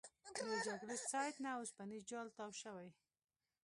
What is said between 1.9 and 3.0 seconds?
جال تاو شوی.